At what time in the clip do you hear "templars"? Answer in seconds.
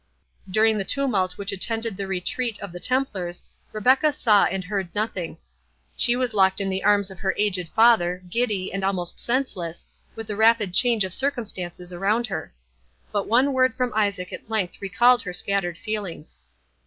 2.79-3.43